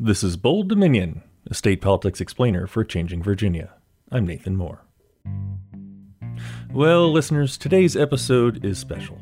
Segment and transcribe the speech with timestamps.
[0.00, 3.74] This is Bold Dominion, a state politics explainer for Changing Virginia.
[4.12, 4.84] I'm Nathan Moore.
[6.72, 9.20] Well, listeners, today's episode is special.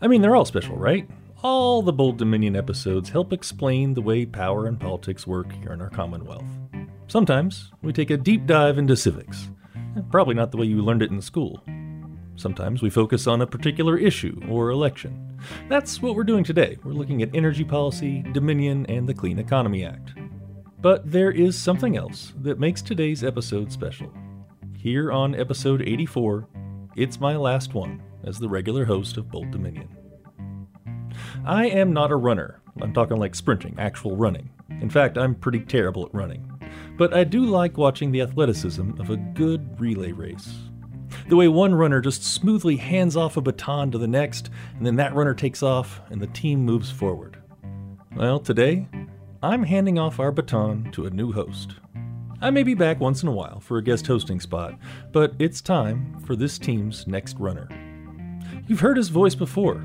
[0.00, 1.06] I mean, they're all special, right?
[1.42, 5.82] All the Bold Dominion episodes help explain the way power and politics work here in
[5.82, 6.46] our Commonwealth.
[7.06, 9.50] Sometimes we take a deep dive into civics.
[9.94, 11.62] Eh, probably not the way you learned it in school.
[12.34, 15.27] Sometimes we focus on a particular issue or election.
[15.68, 16.78] That's what we're doing today.
[16.84, 20.12] We're looking at energy policy, Dominion, and the Clean Economy Act.
[20.80, 24.12] But there is something else that makes today's episode special.
[24.76, 26.46] Here on episode 84,
[26.96, 29.88] it's my last one as the regular host of Bold Dominion.
[31.44, 32.60] I am not a runner.
[32.80, 34.50] I'm talking like sprinting, actual running.
[34.80, 36.48] In fact, I'm pretty terrible at running.
[36.96, 40.54] But I do like watching the athleticism of a good relay race.
[41.28, 44.96] The way one runner just smoothly hands off a baton to the next, and then
[44.96, 47.38] that runner takes off and the team moves forward.
[48.16, 48.88] Well, today,
[49.42, 51.74] I'm handing off our baton to a new host.
[52.40, 54.78] I may be back once in a while for a guest hosting spot,
[55.12, 57.68] but it's time for this team's next runner.
[58.66, 59.84] You've heard his voice before.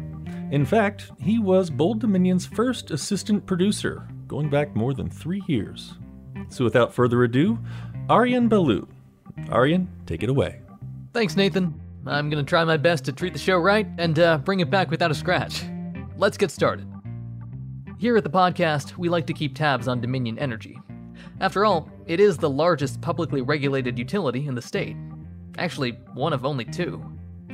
[0.51, 5.93] In fact, he was Bold Dominion's first assistant producer, going back more than three years.
[6.49, 7.59] So without further ado,
[8.09, 8.87] Aryan Balu.
[9.49, 10.62] Aryan, take it away.
[11.13, 11.79] Thanks, Nathan.
[12.07, 14.89] I'm gonna try my best to treat the show right and uh, bring it back
[14.89, 15.63] without a scratch.
[16.17, 16.87] Let's get started.
[17.99, 20.79] Here at the podcast, we like to keep tabs on Dominion Energy.
[21.39, 24.97] After all, it is the largest publicly regulated utility in the state.
[25.59, 27.03] Actually, one of only two.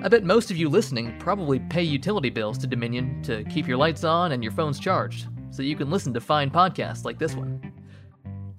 [0.02, 3.78] I bet most of you listening probably pay utility bills to Dominion to keep your
[3.78, 7.36] lights on and your phones charged, so you can listen to fine podcasts like this
[7.36, 7.74] one.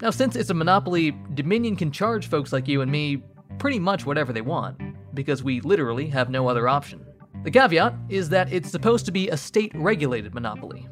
[0.02, 3.22] Now, since it's a monopoly, Dominion can charge folks like you and me
[3.58, 4.80] pretty much whatever they want,
[5.14, 7.04] because we literally have no other option.
[7.42, 10.88] The caveat is that it's supposed to be a state regulated monopoly,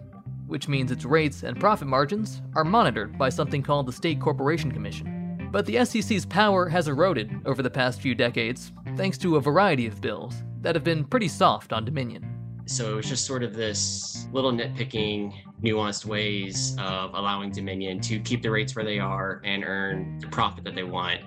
[0.46, 4.72] which means its rates and profit margins are monitored by something called the State Corporation
[4.72, 5.48] Commission.
[5.50, 9.86] But the SCC's power has eroded over the past few decades, thanks to a variety
[9.86, 12.34] of bills that have been pretty soft on Dominion.
[12.66, 15.32] So it was just sort of this little nitpicking,
[15.62, 20.28] nuanced ways of allowing Dominion to keep the rates where they are and earn the
[20.28, 21.20] profit that they want.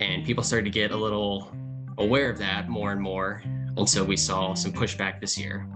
[0.00, 1.52] And people started to get a little
[1.98, 3.42] aware of that more and more.
[3.76, 5.66] And so we saw some pushback this year.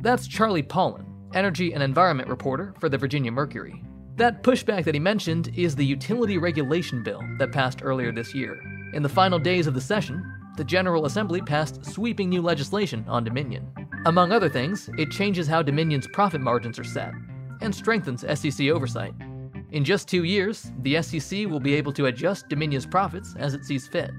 [0.00, 3.82] That's Charlie Paullin, energy and environment reporter for the Virginia Mercury.
[4.16, 8.60] That pushback that he mentioned is the utility regulation bill that passed earlier this year.
[8.92, 10.22] In the final days of the session,
[10.56, 13.72] the General Assembly passed sweeping new legislation on Dominion.
[14.04, 17.14] Among other things, it changes how Dominion's profit margins are set
[17.62, 19.14] and strengthens SCC oversight.
[19.72, 23.64] In just two years, the SCC will be able to adjust Dominion's profits as it
[23.64, 24.10] sees fit.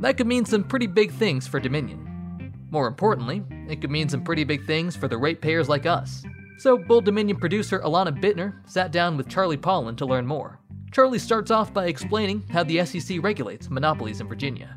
[0.00, 2.52] That could mean some pretty big things for Dominion.
[2.70, 6.24] More importantly, it could mean some pretty big things for the ratepayers like us.
[6.58, 10.58] So, Bold Dominion producer Alana Bittner sat down with Charlie Paullin to learn more.
[10.90, 14.76] Charlie starts off by explaining how the SCC regulates monopolies in Virginia.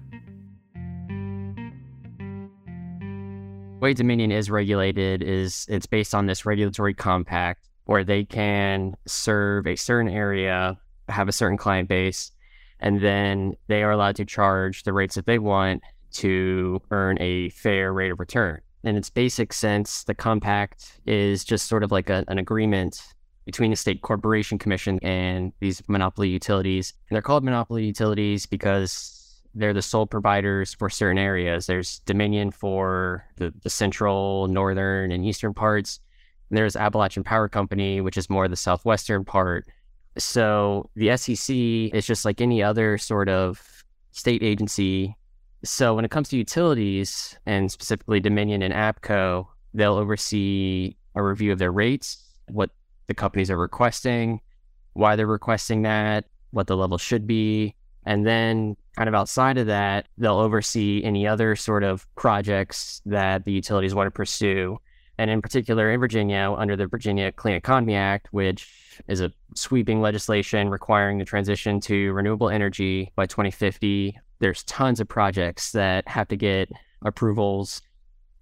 [3.84, 9.68] way Dominion is regulated is it's based on this regulatory compact where they can serve
[9.68, 10.78] a certain area,
[11.10, 12.32] have a certain client base,
[12.80, 17.50] and then they are allowed to charge the rates that they want to earn a
[17.50, 22.10] fair rate of return in its basic sense, the compact is just sort of like
[22.10, 23.02] a, an agreement
[23.46, 26.94] between the state corporation commission and these monopoly utilities.
[27.10, 31.66] And they're called monopoly utilities because they're the sole providers for certain areas.
[31.66, 36.00] There's Dominion for the, the central, northern, and eastern parts.
[36.54, 39.66] And there's Appalachian Power Company, which is more the southwestern part.
[40.20, 45.18] So the SCC is just like any other sort of state agency
[45.64, 51.52] so when it comes to utilities and specifically Dominion and APCO, they'll oversee a review
[51.52, 52.70] of their rates, what
[53.08, 54.42] the companies are requesting,
[54.94, 57.76] why they're requesting that, what the level should be.
[58.06, 63.46] And then, kind of outside of that, they'll oversee any other sort of projects that
[63.46, 64.78] the utilities want to pursue.
[65.18, 70.02] And in particular, in Virginia, under the Virginia Clean Economy Act, which is a sweeping
[70.02, 76.28] legislation requiring the transition to renewable energy by 2050 there's tons of projects that have
[76.28, 76.70] to get
[77.04, 77.82] approvals,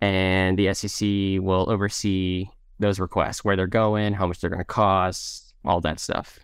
[0.02, 2.48] and the SCC will oversee
[2.80, 6.40] those requests, where they're going, how much they're going to cost, all that stuff.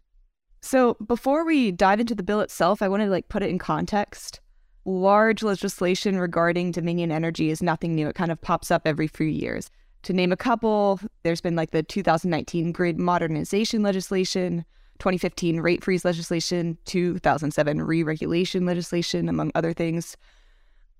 [0.62, 3.57] So before we dive into the bill itself, I want to like put it in
[3.57, 4.41] context.
[4.85, 8.07] Large legislation regarding Dominion Energy is nothing new.
[8.07, 9.71] It kind of pops up every few years.
[10.07, 14.63] To name a couple, there's been like the 2019 grid modernization legislation,
[15.00, 20.15] 2015 rate freeze legislation, 2007 re-regulation legislation, among other things.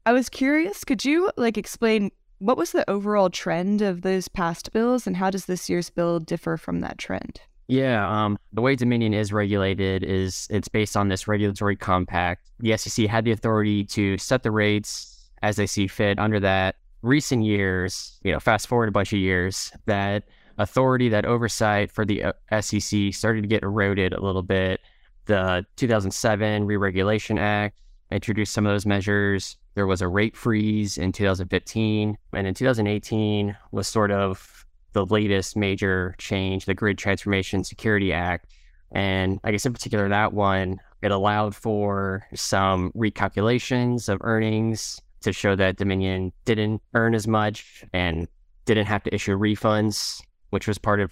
[0.06, 4.74] I was curious, could you like explain what was the overall trend of those past
[4.74, 7.40] bills and how does this year's bill differ from that trend?
[7.70, 12.52] Yeah, um, the way Dominion is regulated is it's based on this regulatory compact.
[12.60, 16.20] The SCC had the authority to set the rates as they see fit.
[16.20, 16.76] Under that,
[17.08, 20.24] recent years, you know, fast forward a bunch of years, that
[20.58, 24.82] authority, that oversight for the uh, SCC started to get eroded a little bit.
[25.26, 27.80] The 2007 Re-Regulation Act
[28.12, 29.58] introduced some of those measures.
[29.76, 35.56] There was a rate freeze in 2015, and in 2018 was sort of the latest
[35.56, 38.48] major change, the Grid Transformation Security Act.
[38.92, 45.34] And I guess in particular, that one, it allowed for some recalculations of earnings to
[45.34, 48.28] show that Dominion didn't earn as much and
[48.66, 51.12] didn't have to issue refunds, which was part of,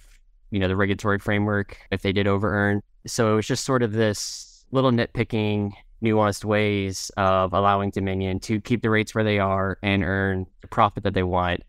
[0.50, 2.82] you know, the regulatory framework if they did over earn.
[3.06, 5.72] So it was just sort of this little nitpicking,
[6.02, 10.68] nuanced ways of allowing Dominion to keep the rates where they are and earn the
[10.68, 11.62] profit that they want.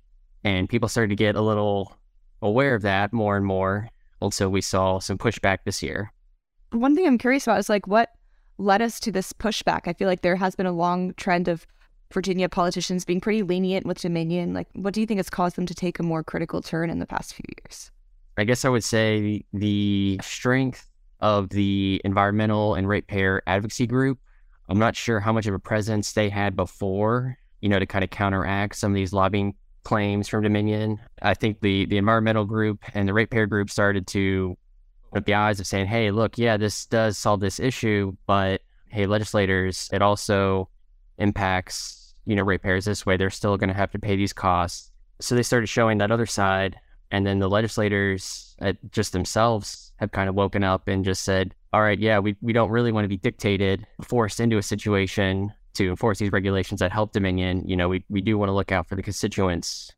[0.44, 1.96] And people started to get a little
[2.42, 3.90] aware of that more and more.
[4.20, 6.12] Also, we saw some pushback this year.
[6.72, 8.12] One thing I'm curious about is like what
[8.58, 9.82] led us to this pushback.
[9.86, 11.66] I feel like there has been a long trend of
[12.14, 14.54] Virginia politicians being pretty lenient with Dominion.
[14.54, 17.00] Like, what do you think has caused them to take a more critical turn in
[17.00, 17.92] the past few years?
[18.38, 20.88] I guess I would say the strength
[21.20, 24.20] of the environmental and ratepayer advocacy group.
[24.70, 28.04] I'm not sure how much of a presence they had before, you know, to kind
[28.04, 31.00] of counteract some of these lobbying claims from Dominion.
[31.22, 34.58] I think the the environmental group and the ratepayer group started to
[35.12, 39.06] open the eyes of saying, hey, look, yeah, this does solve this issue, but hey,
[39.06, 40.70] legislators, it also
[41.18, 43.18] impacts, you know, ratepayers this way.
[43.18, 44.92] They're still going to have to pay these costs.
[45.20, 46.80] So they started showing that other side.
[47.10, 51.56] And then the legislators uh, just themselves have kind of woken up and just said,
[51.74, 55.54] all right, yeah, we, we don't really want to be dictated, forced into a situation
[55.76, 58.72] to enforce these regulations that help Dominion, you know, we, we do want to look
[58.72, 59.92] out for the constituents.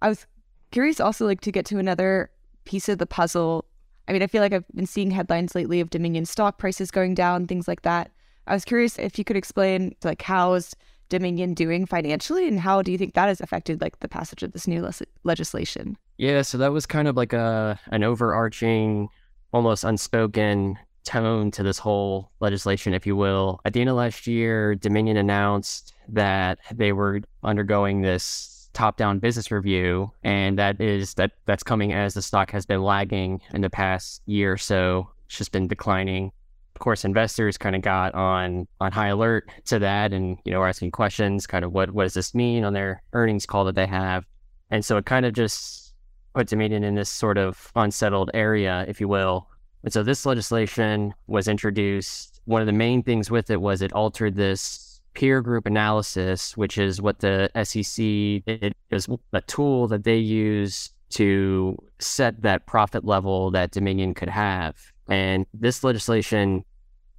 [0.00, 0.26] I was
[0.70, 2.30] curious also like to get to another
[2.64, 3.64] piece of the puzzle.
[4.08, 7.14] I mean, I feel like I've been seeing headlines lately of Dominion stock prices going
[7.14, 8.10] down, things like that.
[8.46, 10.74] I was curious if you could explain like how is
[11.08, 14.52] Dominion doing financially and how do you think that has affected like the passage of
[14.52, 14.92] this new le-
[15.24, 15.96] legislation?
[16.18, 19.08] Yeah, so that was kind of like a an overarching
[19.52, 23.60] almost unspoken tone to this whole legislation, if you will.
[23.64, 29.50] At the end of last year, Dominion announced that they were undergoing this top-down business
[29.50, 33.70] review, and that is that that's coming as the stock has been lagging in the
[33.70, 35.08] past year or so.
[35.26, 36.32] It's just been declining.
[36.76, 40.60] Of course, investors kind of got on on high alert to that, and you know,
[40.60, 43.74] are asking questions, kind of what what does this mean on their earnings call that
[43.74, 44.26] they have,
[44.70, 45.94] and so it kind of just
[46.34, 49.48] put Dominion in this sort of unsettled area, if you will,
[49.84, 52.42] and so this legislation was introduced.
[52.44, 56.76] One of the main things with it was it altered this peer group analysis, which
[56.76, 63.02] is what the SCC it is a tool that they use to set that profit
[63.06, 64.92] level that Dominion could have.
[65.08, 66.64] And this legislation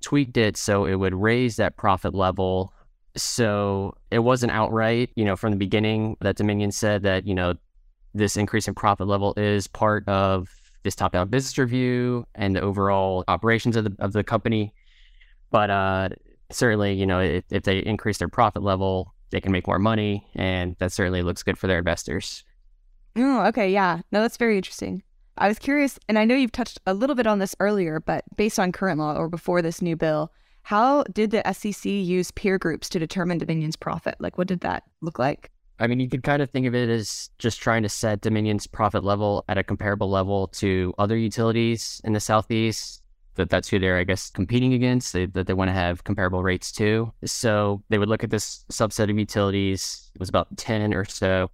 [0.02, 2.74] tweaked it so it would raise that profit level.
[3.16, 7.56] So it wasn't outright, you know, from the beginning that Dominion said that, you know,
[8.14, 10.50] this increase in profit level is part of
[10.84, 14.74] this top down business review and the overall operations of the, of the company.
[15.52, 16.10] But uh,
[16.52, 20.28] certainly, you know, if, if they increase their profit level, they can make more money.
[20.36, 22.44] And that certainly looks good for their investors.
[23.16, 23.72] Oh, okay.
[23.72, 24.02] Yeah.
[24.12, 25.04] No, that's very interesting.
[25.38, 28.24] I was curious, and I know you've touched a little bit on this earlier, but
[28.36, 30.32] based on current law or before this new bill,
[30.64, 34.16] how did the SCC use peer groups to determine Dominion's profit?
[34.20, 35.52] Like, what did that look like?
[35.80, 38.66] I mean, you could kind of think of it as just trying to set Dominion's
[38.66, 43.04] profit level at a comparable level to other utilities in the Southeast.
[43.36, 45.14] That that's who they're, I guess, competing against.
[45.14, 47.14] They, that they want to have comparable rates to.
[47.24, 50.10] So they would look at this subset of utilities.
[50.16, 51.52] It was about ten or so,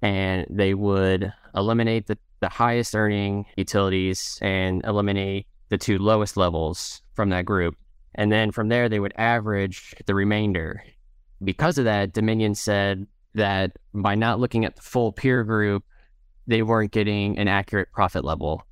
[0.00, 7.00] and they would eliminate the, the highest earning utilities and eliminate the two lowest levels
[7.14, 7.74] from that group.
[8.16, 10.84] And then from there, they would average the remainder.
[11.42, 15.84] Because of that, Dominion said that by not looking at the full peer group,
[16.46, 18.62] they weren't getting an accurate profit level.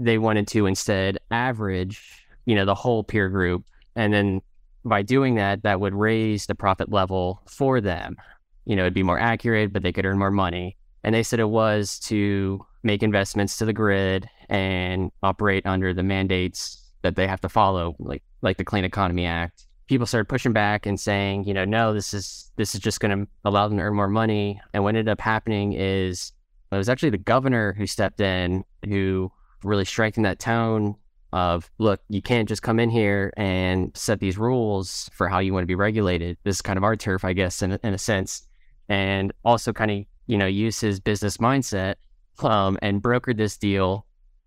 [0.00, 3.64] They wanted to instead average, you know, the whole peer group.
[3.94, 4.42] And then
[4.84, 8.16] by doing that, that would raise the profit level for them.
[8.64, 10.76] You know, it'd be more accurate, but they could earn more money.
[11.04, 16.02] And they said it was to make investments to the grid and operate under the
[16.02, 20.54] mandates that they have to follow, like like the Clean Economy Act people started pushing
[20.54, 23.76] back and saying, you know, no, this is this is just going to allow them
[23.76, 24.58] to earn more money.
[24.72, 26.32] And what ended up happening is
[26.70, 29.30] it was actually the governor who stepped in who
[29.62, 30.96] really strengthened that tone
[31.34, 35.52] of look, you can't just come in here and set these rules for how you
[35.52, 36.38] want to be regulated.
[36.42, 38.46] This is kind of our turf, I guess, in, in a sense,
[38.88, 41.96] and also kind of you know use his business mindset
[42.38, 44.06] um, and brokered this deal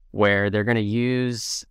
[0.10, 1.64] where they're going to use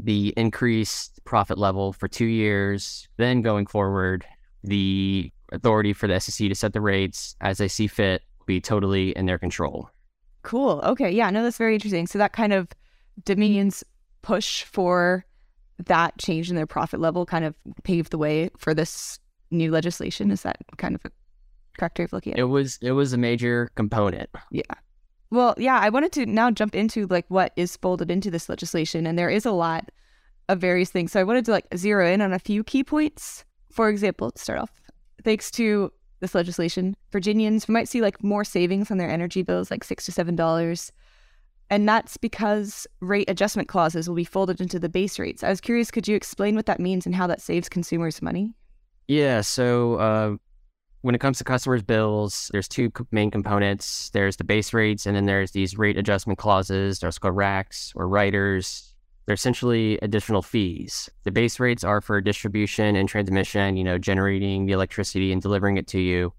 [0.00, 3.06] the increased profit level for two years.
[3.16, 4.26] Then going forward,
[4.64, 8.60] the authority for the SCC to set the rates as they see fit will be
[8.60, 9.88] totally in their control.
[10.42, 10.80] Cool.
[10.82, 11.10] Okay.
[11.10, 11.30] Yeah.
[11.30, 12.08] No, that's very interesting.
[12.08, 12.66] So that kind of
[13.24, 13.84] Dominion's
[14.22, 15.24] push for
[15.86, 19.20] that change in their profit level kind of paved the way for this
[19.52, 20.32] new legislation.
[20.32, 21.10] Is that kind of a
[21.78, 22.42] correct way of looking at it?
[22.42, 24.30] It was it was a major component.
[24.50, 24.62] Yeah.
[25.30, 29.06] Well, yeah, I wanted to now jump into like what is folded into this legislation,
[29.06, 29.90] and there is a lot
[30.48, 31.12] of various things.
[31.12, 33.44] So I wanted to like zero in on a few key points.
[33.70, 34.72] For example, to start off,
[35.22, 39.84] thanks to this legislation, Virginians might see like more savings on their energy bills, like
[39.84, 40.92] six to seven dollars.
[41.70, 45.44] And that's because rate adjustment clauses will be folded into the base rates.
[45.44, 48.52] I was curious, could you explain what that means and how that saves consumers money?
[49.06, 49.40] Yeah.
[49.42, 50.36] So uh,
[51.02, 54.10] when it comes to customers' bills, there's two main components.
[54.10, 56.98] There's the base rates, and then there's these rate adjustment clauses.
[56.98, 58.94] They're called RACs or riders.
[59.24, 61.08] They're essentially additional fees.
[61.24, 65.76] The base rates are for distribution and transmission, you know, generating the electricity and delivering
[65.76, 66.34] it to you.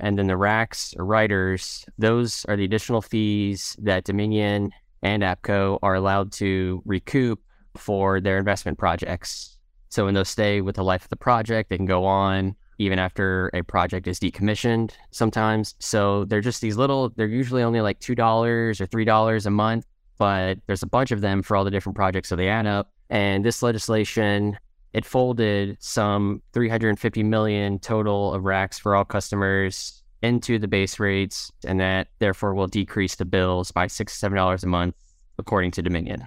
[0.00, 5.78] And then the RACs or riders, those are the additional fees that Dominion and APCO
[5.82, 7.40] are allowed to recoup
[7.76, 9.56] for their investment projects.
[9.88, 12.98] So when those stay with the life of the project, they can go on even
[12.98, 15.74] after a project is decommissioned sometimes.
[15.78, 19.86] So they're just these little, they're usually only like $2 or $3 a month,
[20.18, 22.28] but there's a bunch of them for all the different projects.
[22.28, 22.92] So they add up.
[23.10, 24.58] And this legislation,
[24.92, 31.50] it folded some 350 million total of RACs for all customers into the base rates,
[31.66, 34.94] and that therefore will decrease the bills by six to seven dollars a month,
[35.38, 36.26] according to Dominion.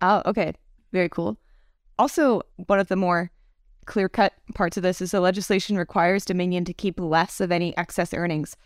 [0.00, 0.54] Oh, okay.
[0.92, 1.38] Very cool.
[1.98, 3.30] Also, one of the more
[3.84, 7.76] clear cut parts of this is the legislation requires Dominion to keep less of any
[7.76, 8.56] excess earnings.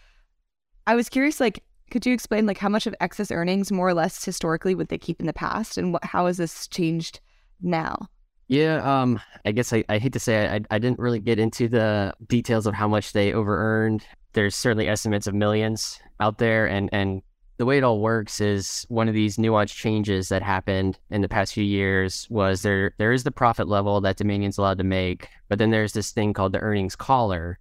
[0.87, 3.94] I was curious, like, could you explain like how much of excess earnings, more or
[3.94, 7.20] less historically, would they keep in the past, and what how has this changed
[7.60, 8.08] now?
[8.48, 11.68] Yeah, um, I guess I, I hate to say I, I didn't really get into
[11.68, 14.06] the details of how much they over earned.
[14.32, 17.22] There's certainly estimates of millions out there, and and
[17.59, 21.29] the way it all works is one of these nuanced changes that happened in the
[21.29, 25.29] past few years was there there is the profit level that Dominion's allowed to make,
[25.49, 27.59] but then there's this thing called the earnings collar,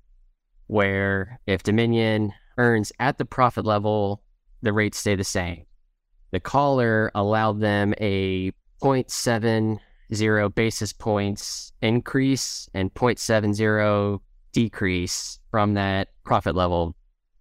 [0.67, 4.21] where if Dominion earns at the profit level,
[4.61, 5.65] the rates stay the same.
[6.31, 8.51] The collar allowed them a
[8.83, 14.19] 0.70 basis points increase and 0.70
[14.51, 16.95] decrease from that profit level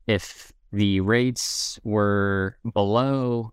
[0.06, 3.52] if the rates were below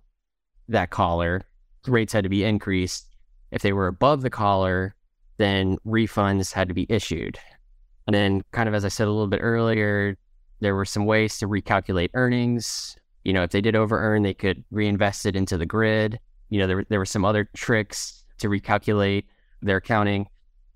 [0.69, 1.43] that collar,
[1.87, 3.07] rates had to be increased.
[3.51, 4.95] If they were above the collar,
[5.37, 7.37] then refunds had to be issued.
[8.07, 10.17] And then, kind of as I said a little bit earlier,
[10.59, 12.97] there were some ways to recalculate earnings.
[13.23, 16.19] You know, if they did over earn, they could reinvest it into the grid.
[16.49, 19.25] You know, there, there were some other tricks to recalculate
[19.61, 20.27] their accounting.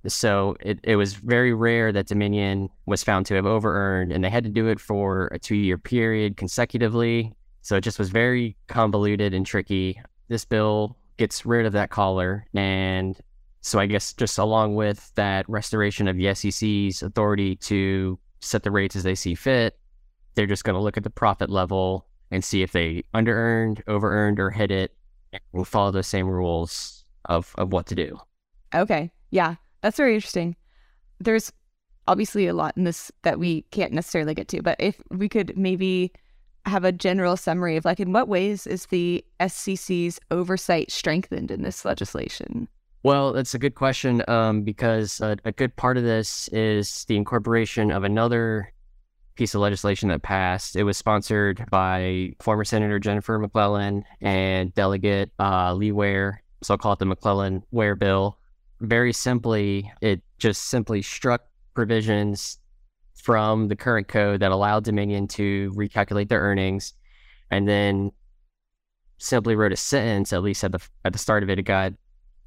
[0.07, 4.23] So it, it was very rare that Dominion was found to have over earned, and
[4.23, 7.33] they had to do it for a two year period consecutively.
[7.61, 9.99] So it just was very convoluted and tricky.
[10.29, 12.45] This bill gets rid of that collar.
[12.53, 13.19] And
[13.61, 18.71] so I guess just along with that restoration of the SCC's authority to set the
[18.71, 19.77] rates as they see fit,
[20.35, 23.83] they're just going to look at the profit level and see if they under earned,
[23.87, 24.95] over earned, or hit it.
[25.53, 28.17] And follow those same rules of, of what to do.
[28.73, 29.11] Okay.
[29.29, 29.55] Yeah.
[29.81, 30.55] That's very interesting.
[31.19, 31.51] There's
[32.07, 35.57] obviously a lot in this that we can't necessarily get to, but if we could
[35.57, 36.11] maybe
[36.65, 41.63] have a general summary of like in what ways is the SCC's oversight strengthened in
[41.63, 42.67] this legislation?
[43.03, 47.15] Well, that's a good question um, because a, a good part of this is the
[47.15, 48.73] incorporation of another
[49.35, 50.75] piece of legislation that passed.
[50.75, 56.43] It was sponsored by former Senator Jennifer McClellan and Delegate uh, Lee Ware.
[56.63, 58.37] So I'll call it the McClellan Ware bill
[58.79, 61.41] very simply, it just simply struck
[61.73, 62.59] provisions
[63.15, 66.93] from the current code that allowed Dominion to recalculate their earnings,
[67.51, 68.11] and then
[69.17, 70.31] simply wrote a sentence.
[70.33, 71.93] At least at the at the start of it, it got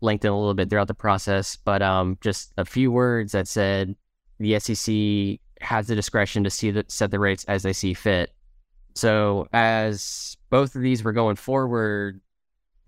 [0.01, 3.95] lengthened a little bit throughout the process, but um, just a few words that said
[4.39, 8.33] the SCC has the discretion to see the, set the rates as they see fit.
[8.95, 12.21] So as both of these were going forward,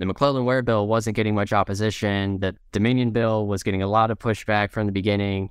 [0.02, 2.40] the McClellan Ware bill wasn't getting much opposition.
[2.40, 5.48] The Dominion bill was getting a lot of pushback from the beginning.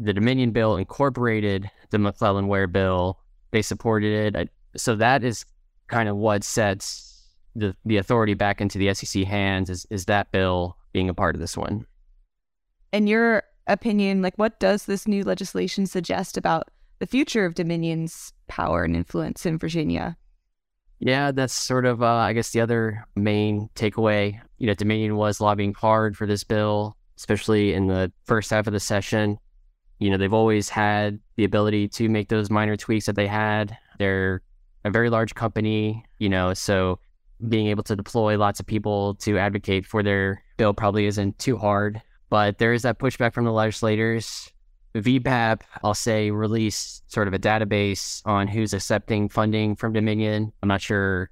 [0.00, 3.18] The Dominion bill incorporated the McClellan Ware bill.
[3.50, 4.48] They supported it.
[4.74, 5.44] So that is
[5.86, 10.32] kind of what sets the, the authority back into the SCC hands is, is that
[10.32, 11.84] bill being a part of this one.
[12.90, 16.70] In your opinion, like what does this new legislation suggest about
[17.00, 20.16] the future of Dominion's power and influence in Virginia?
[21.00, 24.40] Yeah, that's sort of, uh, I guess, the other main takeaway.
[24.58, 28.72] You know, Dominion was lobbying hard for this bill, especially in the first half of
[28.72, 29.38] the session.
[30.00, 33.76] You know, they've always had the ability to make those minor tweaks that they had.
[33.98, 34.42] They're
[34.84, 36.98] a very large company, you know, so
[37.48, 41.56] being able to deploy lots of people to advocate for their bill probably isn't too
[41.56, 42.02] hard.
[42.30, 44.52] But there is that pushback from the legislators.
[45.02, 50.52] VPAP, I'll say, released sort of a database on who's accepting funding from Dominion.
[50.62, 51.30] I'm not sure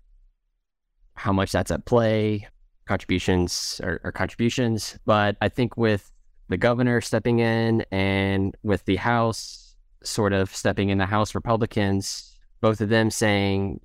[1.14, 2.46] how much that's at play,
[2.86, 6.12] contributions or, or contributions, but I think with
[6.48, 12.32] the governor stepping in and with the House sort of stepping in the House Republicans,
[12.60, 13.80] both of them saying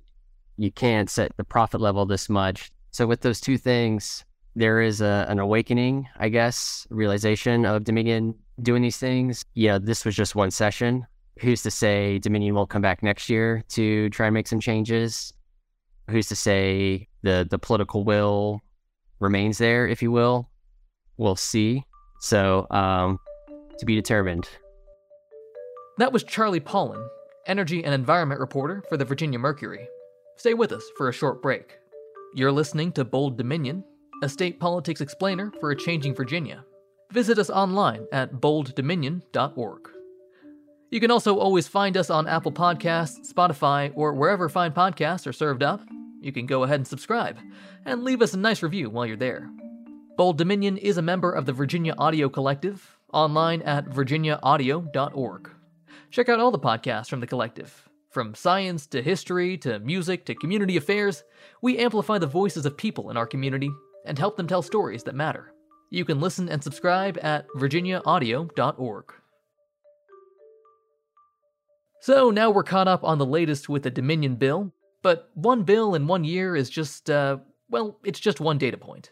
[0.56, 2.70] you can't set the profit level this much.
[2.90, 4.24] So with those two things,
[4.54, 9.44] there is a, an awakening, I guess, realization of Dominion doing these things.
[9.54, 11.06] Yeah, this was just one session.
[11.40, 15.32] Who's to say Dominion will come back next year to try and make some changes?
[16.10, 18.60] Who's to say the the political will
[19.20, 20.50] remains there, if you will?
[21.16, 21.84] We'll see.
[22.20, 23.18] So, um,
[23.78, 24.48] to be determined.
[25.98, 27.04] That was Charlie Paullin,
[27.46, 29.88] energy and environment reporter for the Virginia Mercury.
[30.36, 31.76] Stay with us for a short break.
[32.34, 33.84] You're listening to Bold Dominion,
[34.22, 36.64] a state politics explainer for a changing Virginia.
[37.12, 39.90] Visit us online at bolddominion.org.
[40.90, 45.32] You can also always find us on Apple Podcasts, Spotify, or wherever fine podcasts are
[45.32, 45.82] served up.
[46.22, 47.36] You can go ahead and subscribe
[47.84, 49.50] and leave us a nice review while you're there.
[50.16, 55.50] Bold Dominion is a member of the Virginia Audio Collective, online at virginiaaudio.org.
[56.10, 57.90] Check out all the podcasts from the collective.
[58.08, 61.24] From science to history to music to community affairs,
[61.60, 63.70] we amplify the voices of people in our community
[64.06, 65.51] and help them tell stories that matter.
[65.92, 69.12] You can listen and subscribe at virginiaaudio.org.
[72.00, 74.72] So now we're caught up on the latest with the Dominion bill,
[75.02, 77.36] but one bill in one year is just, uh,
[77.68, 79.10] well, it's just one data point.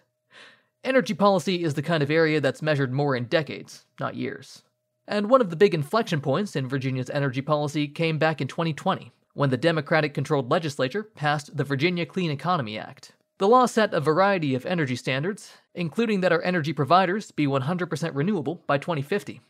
[0.82, 4.62] Energy policy is the kind of area that's measured more in decades, not years.
[5.06, 9.12] And one of the big inflection points in Virginia's energy policy came back in 2020,
[9.34, 13.12] when the Democratic controlled legislature passed the Virginia Clean Economy Act.
[13.40, 18.10] The law set a variety of energy standards, including that our energy providers be 100%
[18.14, 19.40] renewable by 2050.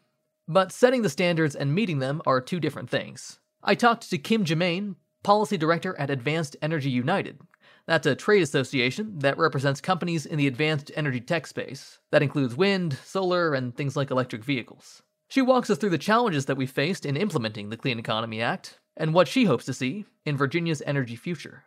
[0.46, 3.40] But setting the standards and meeting them are two different things.
[3.64, 7.40] I talked to Kim Jemaine, Policy Director at Advanced Energy United.
[7.86, 11.98] That's a trade association that represents companies in the advanced energy tech space.
[12.12, 15.02] That includes wind, solar, and things like electric vehicles.
[15.26, 18.78] She walks us through the challenges that we faced in implementing the Clean Economy Act
[18.96, 21.64] and what she hopes to see in Virginia's energy future.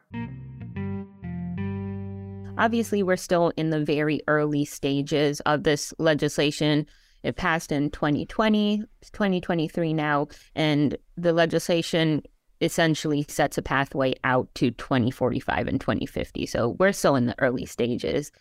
[2.57, 6.85] Obviously, we're still in the very early stages of this legislation.
[7.23, 12.21] It passed in 2020, 2023 now, and the legislation
[12.61, 16.45] essentially sets a pathway out to 2045 and 2050.
[16.45, 18.31] So we're still in the early stages.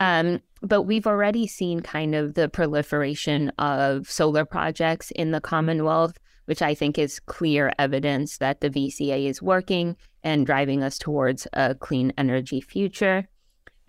[0.00, 6.16] Um, but we've already seen kind of the proliferation of solar projects in the Commonwealth,
[6.46, 11.46] which I think is clear evidence that the VCA is working and driving us towards
[11.52, 13.28] a clean energy future.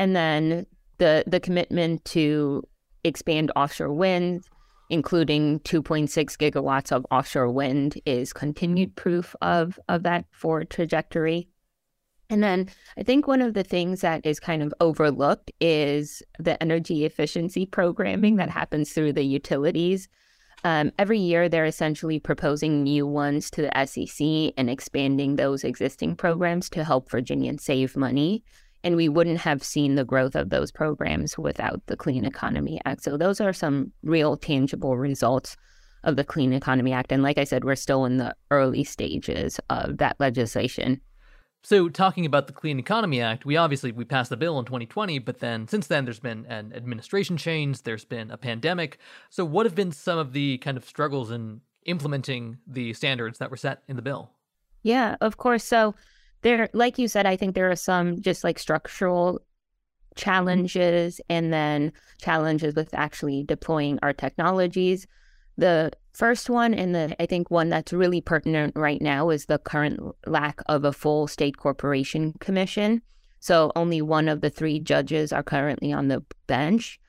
[0.01, 0.65] And then
[0.97, 2.63] the the commitment to
[3.03, 4.45] expand offshore wind,
[4.89, 11.49] including 2.6 gigawatts of offshore wind, is continued proof of of that forward trajectory.
[12.31, 16.59] And then I think one of the things that is kind of overlooked is the
[16.63, 20.07] energy efficiency programming that happens through the utilities.
[20.63, 26.15] Um, every year, they're essentially proposing new ones to the SCC and expanding those existing
[26.15, 28.43] programs to help Virginians save money
[28.83, 33.03] and we wouldn't have seen the growth of those programs without the Clean Economy Act.
[33.03, 35.55] So those are some real tangible results
[36.03, 37.11] of the Clean Economy Act.
[37.11, 40.99] And like I said, we're still in the early stages of that legislation.
[41.63, 45.19] So talking about the Clean Economy Act, we obviously we passed the bill in 2020,
[45.19, 48.97] but then since then there's been an administration change, there's been a pandemic.
[49.29, 53.51] So what have been some of the kind of struggles in implementing the standards that
[53.51, 54.31] were set in the bill?
[54.81, 55.63] Yeah, of course.
[55.63, 55.93] So
[56.41, 59.41] there like you said i think there are some just like structural
[60.15, 65.07] challenges and then challenges with actually deploying our technologies.
[65.57, 69.57] The first one and the i think one that's really pertinent right now is the
[69.57, 73.01] current lack of a full state corporation commission.
[73.39, 76.99] So only one of the three judges are currently on the bench.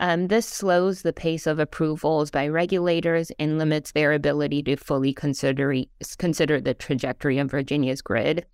[0.00, 5.12] Um, this slows the pace of approvals by regulators and limits their ability to fully
[5.12, 5.74] consider
[6.18, 8.44] consider the trajectory of Virginia's grid.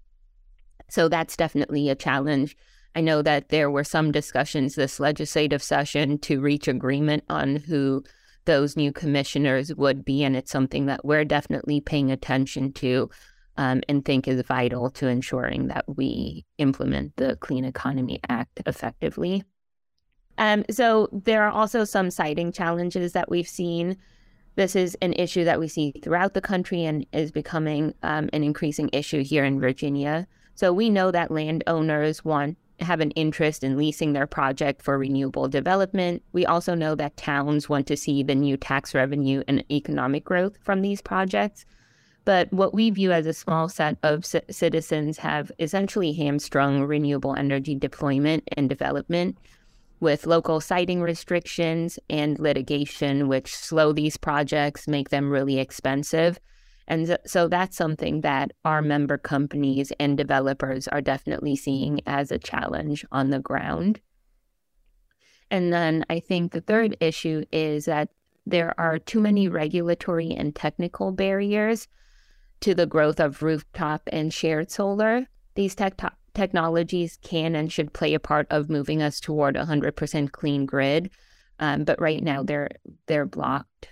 [0.89, 2.57] So that's definitely a challenge.
[2.95, 8.03] I know that there were some discussions this legislative session to reach agreement on who
[8.45, 13.11] those new commissioners would be, and it's something that we're definitely paying attention to.
[13.59, 19.43] um, and think is vital to ensuring that we implement the Clean Economy Act effectively.
[20.39, 23.97] Um, so there are also some siting challenges that we've seen.
[24.55, 28.45] This is an issue that we see throughout the country and is becoming um, an
[28.45, 30.29] increasing issue here in Virginia.
[30.59, 35.47] So we know that landowners want have an interest in leasing their project for renewable
[35.47, 36.21] development.
[36.33, 40.59] We also know that towns want to see the new tax revenue and economic growth
[40.61, 41.65] from these projects.
[42.25, 47.37] But what we view as a small set of c- citizens have essentially hamstrung renewable
[47.37, 49.39] energy deployment and development
[50.01, 56.41] with local siting restrictions and litigation, which slow these projects, make them really expensive.
[56.89, 62.39] And so that's something that our member companies and developers are definitely seeing as a
[62.39, 64.01] challenge on the ground.
[65.51, 68.09] And then I think the third issue is that
[68.47, 71.89] there are too many regulatory and technical barriers
[72.61, 75.27] to the growth of rooftop and shared solar.
[75.57, 80.33] These tech- technologies can and should play a part of moving us toward a 100%
[80.33, 81.11] clean grid,
[81.59, 82.71] um, but right now they're
[83.07, 83.91] they're blocked.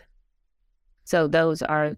[1.04, 1.96] So those are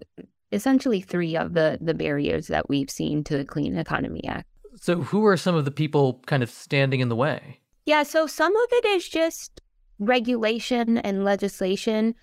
[0.53, 4.49] essentially three of the the barriers that we've seen to the Clean Economy Act.
[4.77, 7.61] So who are some of the people kind of standing in the way?
[7.87, 9.61] Yeah, so some of it is just
[9.99, 12.15] regulation and legislation.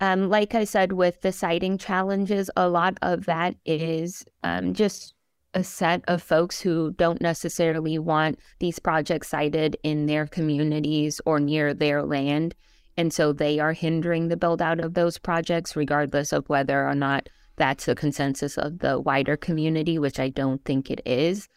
[0.00, 5.14] Um, like I said, with the siting challenges, a lot of that is um, just
[5.54, 11.40] a set of folks who don't necessarily want these projects sited in their communities or
[11.40, 12.54] near their land.
[12.98, 16.94] And so they are hindering the build out of those projects, regardless of whether or
[16.94, 21.48] not that's the consensus of the wider community, which I don't think it is.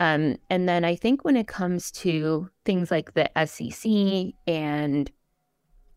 [0.00, 5.10] Um, and then I think when it comes to things like the SCC and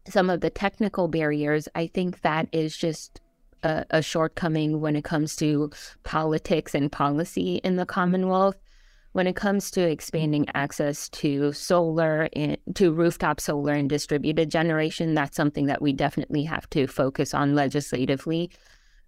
[0.07, 3.19] some of the technical barriers, I think that is just
[3.63, 5.71] a, a shortcoming when it comes to
[6.03, 8.55] politics and policy in the Commonwealth.
[9.13, 12.29] When it comes to expanding access to solar
[12.75, 17.55] to rooftop solar and distributed generation, that's something that we definitely have to focus on
[17.55, 18.51] legislatively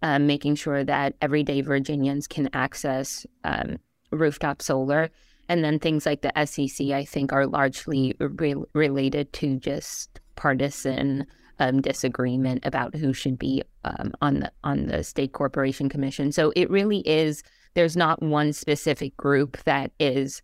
[0.01, 3.77] um, making sure that everyday Virginians can access um,
[4.11, 5.09] rooftop solar.
[5.49, 11.27] And then things like the SCC, I think, are largely re- related to just partisan
[11.59, 16.31] um, disagreement about who should be um, on the on the state corporation commission.
[16.31, 17.43] So it really is.
[17.73, 20.41] There's not one specific group that is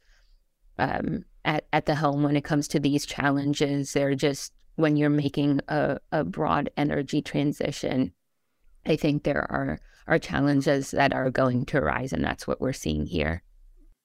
[0.77, 3.93] um, at at the helm when it comes to these challenges.
[3.93, 8.11] They're just when you're making a, a broad energy transition,
[8.87, 12.73] I think there are are challenges that are going to arise, and that's what we're
[12.73, 13.43] seeing here.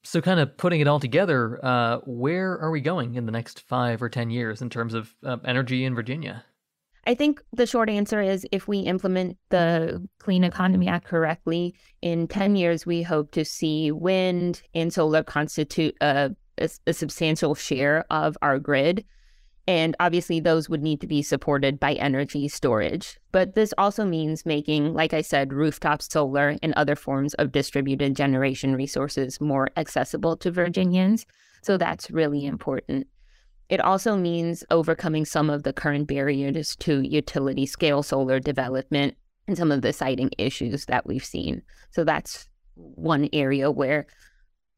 [0.05, 3.61] So, kind of putting it all together, uh, where are we going in the next
[3.61, 6.45] five or ten years in terms of uh, energy in Virginia?
[7.07, 12.29] I think the short answer is if we implement the Clean Economy Act correctly, in
[12.29, 18.05] 10 years, we hope to see wind and solar constitute a, a, a substantial share
[18.11, 19.05] of our grid.
[19.68, 23.18] And obviously, those would need to be supported by energy storage.
[23.31, 28.16] But this also means making, like I said, rooftop solar and other forms of distributed
[28.16, 31.27] generation resources more accessible to Virginians.
[31.62, 33.07] So that's really important.
[33.68, 39.57] It also means overcoming some of the current barriers to utility scale solar development and
[39.57, 41.62] some of the siting issues that we've seen.
[41.90, 44.07] So that's one area where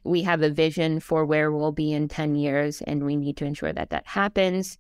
[0.05, 3.47] we have a vision for where we'll be in 10 years, and we need to
[3.47, 4.79] ensure that that happens.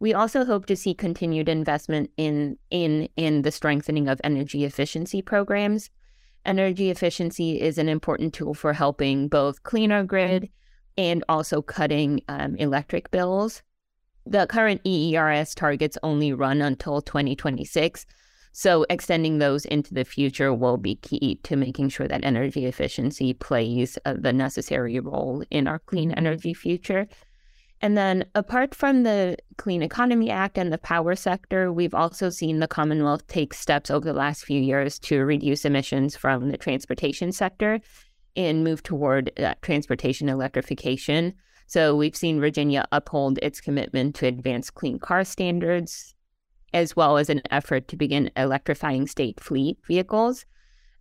[0.00, 5.22] We also hope to see continued investment in in in the strengthening of energy efficiency
[5.22, 5.90] programs.
[6.44, 10.50] Energy efficiency is an important tool for helping both clean our grid
[10.98, 13.62] and also cutting um, electric bills.
[14.26, 18.06] The current EERS targets only run until 2026,
[18.56, 23.34] so extending those into the future will be key to making sure that energy efficiency
[23.34, 27.08] plays uh, the necessary role in our clean energy future.
[27.80, 32.60] And then, apart from the Clean Economy Act and the power sector, we've also seen
[32.60, 37.32] the Commonwealth take steps over the last few years to reduce emissions from the transportation
[37.32, 37.80] sector
[38.36, 41.34] and move toward uh, transportation electrification.
[41.66, 46.13] So, we've seen Virginia uphold its commitment to advance clean car standards
[46.74, 50.44] as well as an effort to begin electrifying state fleet vehicles.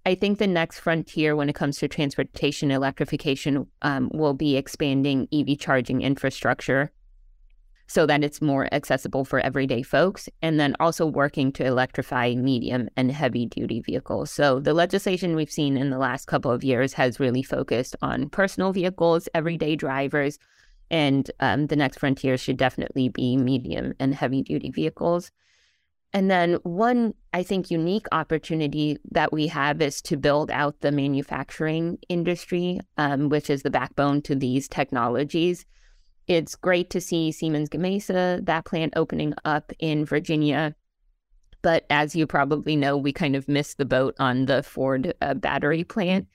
[0.06, 5.28] I think the next frontier when it comes to transportation electrification um, will be expanding
[5.34, 6.92] EV charging infrastructure
[7.88, 12.90] so that it's more accessible for everyday folks, and then also working to electrify medium
[12.96, 14.32] and heavy duty vehicles.
[14.32, 18.30] So, the legislation we've seen in the last couple of years has really focused on
[18.30, 20.40] personal vehicles, everyday drivers,
[20.90, 25.32] and um, the next frontier should definitely be medium and heavy duty vehicles.
[26.14, 30.92] And then one, I think, unique opportunity that we have is to build out the
[30.92, 35.66] manufacturing industry, um, which is the backbone to these technologies.
[36.28, 40.76] It's great to see Siemens Gamesa, that plant opening up in Virginia.
[41.64, 45.34] But as you probably know, we kind of missed the boat on the Ford uh,
[45.34, 46.28] battery plant.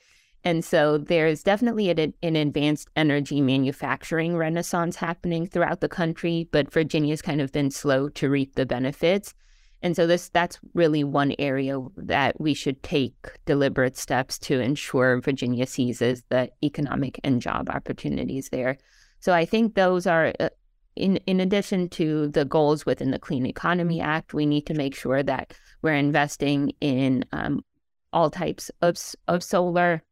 [0.44, 6.72] And so there's definitely an, an advanced energy manufacturing renaissance happening throughout the country, but
[6.72, 9.34] Virginia's kind of been slow to reap the benefits.
[9.82, 13.14] And so this that's really one area that we should take
[13.46, 18.76] deliberate steps to ensure Virginia seizes the economic and job opportunities there.
[19.20, 20.48] So I think those are uh,
[20.96, 24.94] in in addition to the goals within the Clean Economy Act, we need to make
[24.94, 27.64] sure that we're investing in um,
[28.12, 30.02] all types of of solar.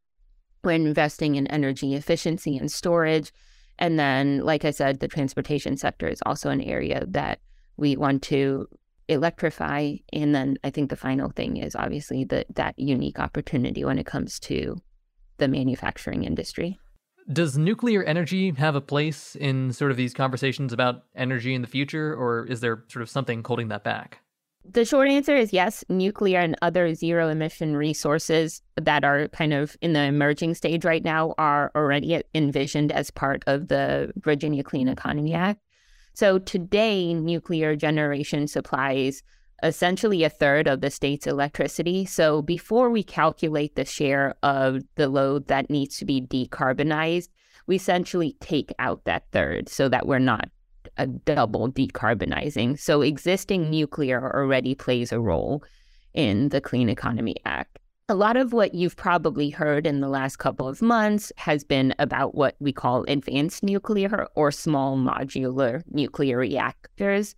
[0.63, 3.33] We're investing in energy efficiency and storage,
[3.79, 7.41] and then, like I said, the transportation sector is also an area that
[7.77, 8.69] we want to
[9.09, 9.95] electrify.
[10.13, 14.07] And then I think the final thing is obviously the, that unique opportunity when it
[14.07, 14.77] comes to
[15.39, 16.79] the manufacturing industry.
[17.33, 21.69] Does nuclear energy have a place in sort of these conversations about energy in the
[21.69, 24.21] future, or is there sort of something holding that back?
[24.69, 25.85] The short answer is yes.
[25.89, 31.05] Nuclear and other zero emission resources that are kind of in the emerging stage right
[31.05, 35.61] now are already envisioned as part of the Virginia Clean Economy Act.
[36.17, 39.23] So today, nuclear generation supplies
[39.63, 42.07] essentially a third of the state's electricity.
[42.07, 47.29] So before we calculate the share of the load that needs to be decarbonized,
[47.67, 50.49] we essentially take out that third so that we're not
[50.97, 52.81] a double decarbonizing.
[52.81, 55.63] So existing nuclear already plays a role
[56.15, 57.76] in the Clean Economy Act
[58.09, 61.93] a lot of what you've probably heard in the last couple of months has been
[61.99, 67.35] about what we call advanced nuclear or small modular nuclear reactors.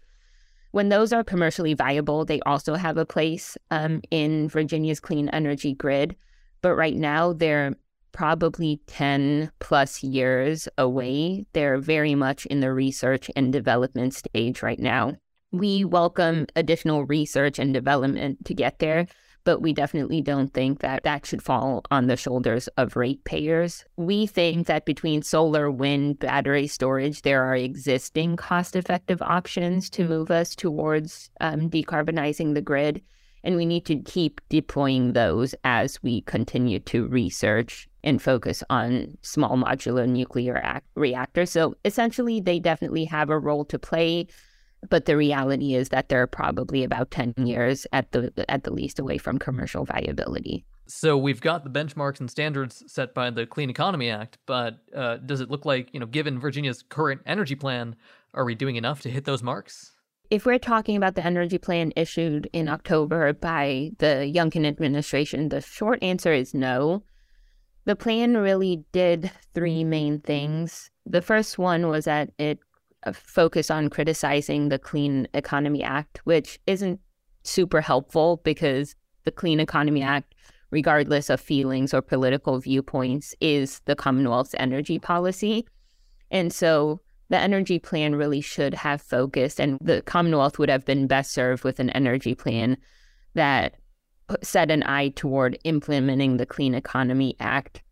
[0.73, 5.73] When those are commercially viable, they also have a place um, in Virginia's clean energy
[5.73, 6.15] grid.
[6.61, 7.75] But right now, they're
[8.13, 11.47] probably 10 plus years away.
[11.55, 15.15] They're very much in the research and development stage right now.
[15.51, 19.07] We welcome additional research and development to get there
[19.45, 23.85] but we definitely don't think that that should fall on the shoulders of ratepayers.
[23.97, 30.09] We think that between solar, wind, battery storage, there are existing cost effective options to
[30.09, 33.03] move us towards um, decarbonizing the grid.
[33.45, 39.17] And we need to keep deploying those as we continue to research and focus on
[39.23, 41.51] small modular nuclear reactors.
[41.51, 44.27] So essentially, they definitely have a role to play.
[44.89, 48.99] But the reality is that they're probably about 10 years at the at the least
[48.99, 50.65] away from commercial viability.
[50.87, 55.19] So we've got the benchmarks and standards set by the Clean Economy Act, but uh,
[55.19, 57.95] does it look like, you know, given Virginia's current energy plan,
[58.33, 59.93] are we doing enough to hit those marks?
[60.31, 65.61] If we're talking about the energy plan issued in October by the Youngkin administration, the
[65.61, 67.03] short answer is no.
[67.85, 70.91] The plan really did three main things.
[71.05, 72.59] The first one was that it
[73.05, 77.01] Uh, focus on criticizing the Clean Economy Act, which isn't
[77.45, 80.35] super helpful because the Clean Economy Act,
[80.71, 85.65] regardless of feelings or political viewpoints, is the Commonwealth's energy policy.
[86.31, 91.07] And so the energy plan really should have focused, and the Commonwealth would have been
[91.07, 92.77] best served with an energy plan
[93.35, 93.77] that
[94.43, 97.83] set an eye toward implementing the Clean Economy Act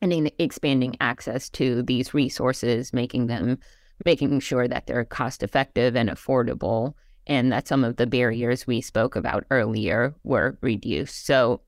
[0.00, 3.58] and expanding access to these resources, making them
[4.04, 6.94] making sure that they're cost effective and affordable
[7.26, 11.24] and that some of the barriers we spoke about earlier were reduced.
[11.24, 11.60] So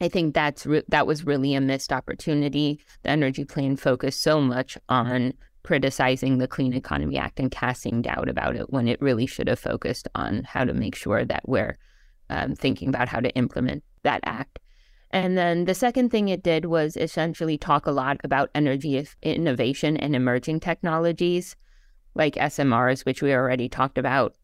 [0.00, 2.80] I think that's re- that was really a missed opportunity.
[3.02, 8.28] The energy plan focused so much on criticizing the Clean Economy Act and casting doubt
[8.28, 11.76] about it when it really should have focused on how to make sure that we're
[12.30, 14.58] um, thinking about how to implement that act.
[15.10, 19.96] And then the second thing it did was essentially talk a lot about energy innovation
[19.96, 21.56] and emerging technologies
[22.14, 24.34] like SMRs, which we already talked about.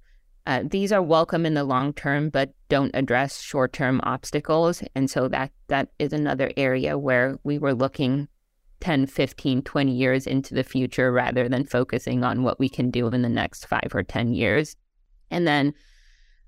[0.46, 4.82] Uh, these are welcome in the long term, but don't address short term obstacles.
[4.94, 8.28] And so that that is another area where we were looking
[8.80, 13.06] 10, 15, 20 years into the future rather than focusing on what we can do
[13.08, 14.76] in the next five or 10 years.
[15.30, 15.74] And then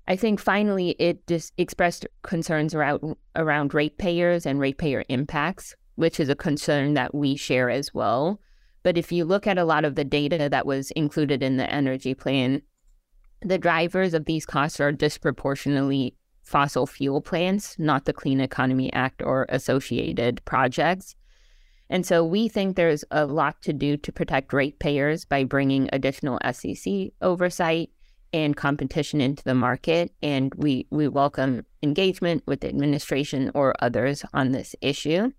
[0.07, 6.29] I think finally it just expressed concerns around around ratepayers and ratepayer impacts, which is
[6.29, 8.39] a concern that we share as well.
[8.83, 11.71] But if you look at a lot of the data that was included in the
[11.71, 12.61] energy plan,
[13.41, 19.23] the drivers of these costs are disproportionately fossil fuel plants, not the Clean Economy Act
[19.23, 21.15] or associated projects.
[21.89, 26.39] And so we think there's a lot to do to protect ratepayers by bringing additional
[26.43, 27.89] SCC oversight
[28.33, 30.11] and competition into the market.
[30.21, 35.31] And we, we welcome engagement with the administration or others on this issue.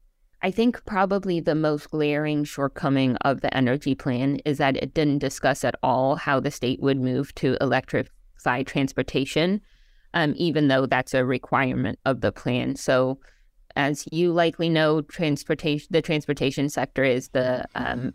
[0.42, 5.18] I think probably the most glaring shortcoming of the energy plan is that it didn't
[5.18, 9.61] discuss at all how the state would move to electrified transportation,
[10.14, 12.77] um, even though that's a requirement of the plan.
[12.77, 13.18] So,
[13.75, 18.14] as you likely know, transportation the transportation sector is the um,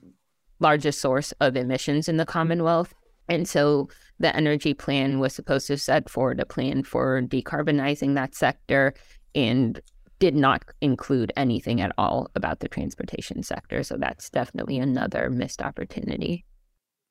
[0.60, 2.94] largest source of emissions in the Commonwealth.
[3.32, 3.88] And so
[4.20, 8.94] the energy plan was supposed to set forward a plan for decarbonizing that sector
[9.34, 9.80] and
[10.20, 13.84] did not include anything at all about the transportation sector.
[13.84, 16.44] So that's definitely another missed opportunity.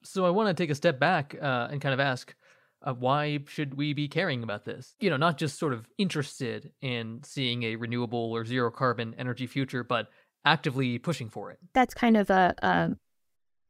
[0.05, 2.35] So I want to take a step back uh, and kind of ask
[2.83, 4.95] uh, why should we be caring about this?
[5.01, 9.47] You know, not just sort of interested in seeing a renewable or zero carbon energy
[9.47, 10.09] future, but
[10.45, 11.59] actively pushing for it.
[11.73, 12.91] That's kind of a, a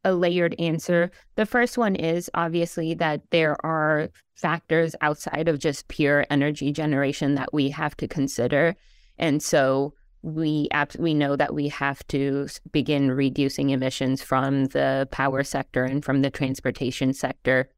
[0.04, 1.10] a layered answer.
[1.36, 7.34] The first one is obviously that there are factors outside of just pure energy generation
[7.34, 8.74] that we have to consider.
[9.18, 15.42] And so we we know that we have to begin reducing emissions from the power
[15.42, 17.70] sector and from the transportation sector.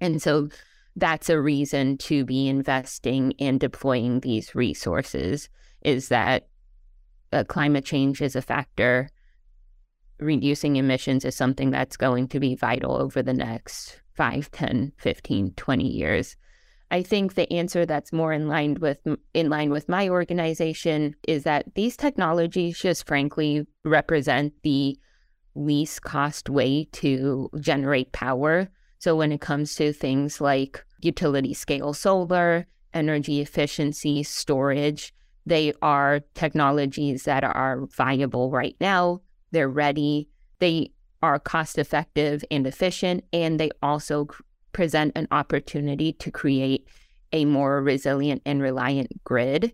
[0.00, 0.48] And so
[0.96, 5.48] that's a reason to be investing in deploying these resources
[5.82, 6.48] is that
[7.32, 9.08] uh, climate change is a factor
[10.18, 15.52] reducing emissions is something that's going to be vital over the next 5, 10, 15,
[15.54, 16.36] 20 years.
[16.90, 18.98] I think the answer that's more in line with
[19.32, 24.98] in line with my organization is that these technologies just frankly represent the
[25.54, 28.68] least cost way to generate power.
[28.98, 35.14] So when it comes to things like utility scale solar, energy efficiency, storage,
[35.46, 39.22] they are technologies that are viable right now
[39.52, 40.90] they're ready, they
[41.22, 44.28] are cost effective and efficient, and they also
[44.72, 46.88] present an opportunity to create
[47.32, 49.72] a more resilient and reliant grid.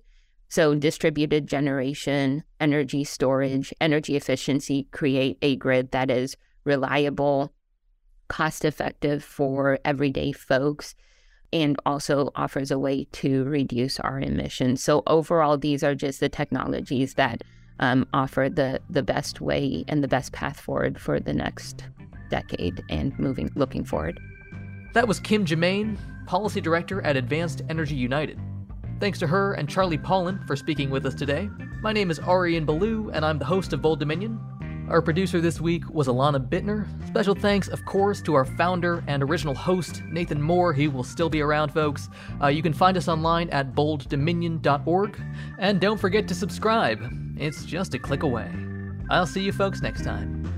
[0.50, 7.52] So, distributed generation, energy storage, energy efficiency create a grid that is reliable,
[8.28, 10.94] cost effective for everyday folks,
[11.52, 14.82] and also offers a way to reduce our emissions.
[14.82, 17.42] So, overall, these are just the technologies that
[17.80, 21.84] um, offer the the best way and the best path forward for the next
[22.30, 24.20] decade and moving looking forward.
[24.94, 28.38] That was Kim Jemaine, Policy Director at Advanced Energy United.
[29.00, 31.48] Thanks to her and Charlie Paullin for speaking with us today.
[31.82, 34.40] My name is Arian Ballou, and I'm the host of Bold Dominion.
[34.88, 36.86] Our producer this week was Alana Bittner.
[37.06, 40.72] Special thanks, of course, to our founder and original host, Nathan Moore.
[40.72, 42.08] He will still be around, folks.
[42.42, 45.20] Uh, you can find us online at bolddominion.org.
[45.58, 47.00] And don't forget to subscribe,
[47.38, 48.50] it's just a click away.
[49.10, 50.57] I'll see you folks next time.